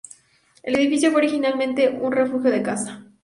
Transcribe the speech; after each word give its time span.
El 0.63 0.77
edificio 0.79 1.11
fue 1.11 1.19
originalmente 1.21 1.89
un 1.89 2.11
refugio 2.11 2.49
de 2.49 2.63
caza. 2.63 3.03